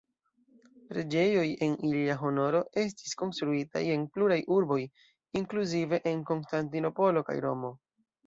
[0.91, 4.79] Preĝejoj en ilia honoro estis konstruitaj en pluraj urboj,
[5.41, 7.71] inkluzive de Konstantinopolo kaj Romo.